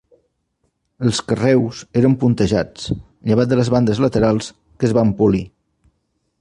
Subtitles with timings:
[1.07, 2.89] Els carreus eren puntejats,
[3.31, 5.47] llevat de les bandes laterals, que es van polir.